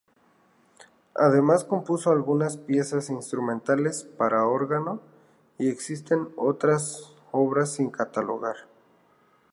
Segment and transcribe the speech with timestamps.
[1.13, 4.99] Además compuso algunas piezas instrumentales para órgano,
[5.59, 8.55] y existen otras obras sin catalogar.